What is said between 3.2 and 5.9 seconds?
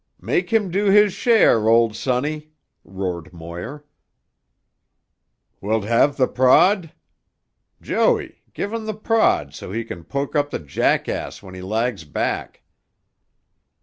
Moir. "Wilt